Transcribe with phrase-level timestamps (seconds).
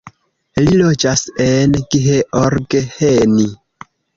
[0.61, 3.47] Li loĝas en Gheorgheni.